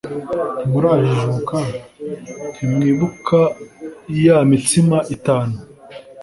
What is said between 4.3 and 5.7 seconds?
mitsima itanu